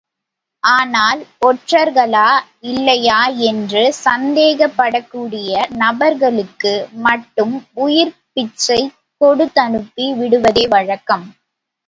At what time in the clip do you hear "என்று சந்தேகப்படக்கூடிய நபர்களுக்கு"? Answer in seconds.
3.49-6.73